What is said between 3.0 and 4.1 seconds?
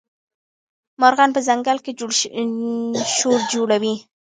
شور جوړوي.